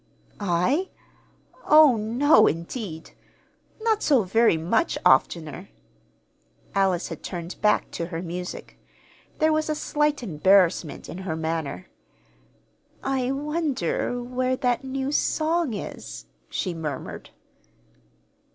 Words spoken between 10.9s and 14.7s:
in her manner. "I wonder where